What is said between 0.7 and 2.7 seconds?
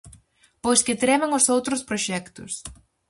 que treman os outros proxectos.